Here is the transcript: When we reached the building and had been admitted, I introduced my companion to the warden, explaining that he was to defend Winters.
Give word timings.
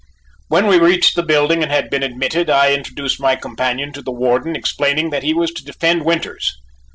When 0.47 0.65
we 0.65 0.79
reached 0.79 1.15
the 1.15 1.21
building 1.21 1.61
and 1.61 1.71
had 1.71 1.91
been 1.91 2.01
admitted, 2.01 2.49
I 2.49 2.73
introduced 2.73 3.19
my 3.19 3.35
companion 3.35 3.93
to 3.93 4.01
the 4.01 4.09
warden, 4.11 4.55
explaining 4.55 5.11
that 5.11 5.21
he 5.21 5.31
was 5.35 5.51
to 5.51 5.63
defend 5.63 6.05
Winters. 6.05 6.57